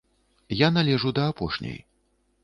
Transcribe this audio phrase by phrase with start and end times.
[0.61, 1.77] Я належу да апошняй.